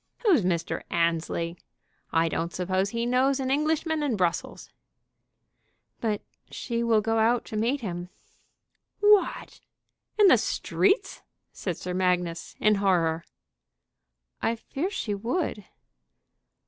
Who's 0.25 0.41
Mr. 0.41 0.81
Annesley? 0.89 1.59
I 2.11 2.27
don't 2.27 2.51
suppose 2.51 2.89
he 2.89 3.05
knows 3.05 3.39
an 3.39 3.51
Englishman 3.51 4.01
in 4.01 4.15
Brussels." 4.17 4.71
"But 5.99 6.23
she 6.49 6.81
will 6.81 7.01
go 7.01 7.19
out 7.19 7.45
to 7.45 7.55
meet 7.55 7.81
him." 7.81 8.09
"What! 8.99 9.59
in 10.17 10.25
the 10.27 10.39
streets?" 10.39 11.21
said 11.51 11.77
Sir 11.77 11.93
Magnus, 11.93 12.55
in 12.59 12.73
horror. 12.81 13.23
"I 14.41 14.55
fear 14.55 14.89
she 14.89 15.13
would." 15.13 15.65